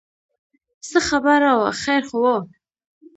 څه 0.89 0.99
خبره 1.09 1.51
وه 1.59 1.69
خیر 1.81 2.01
خو 2.09 2.17
و. 2.23 2.25